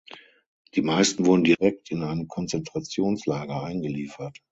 [0.73, 4.41] Die meisten wurden direkt in ein Konzentrationslager eingeliefert.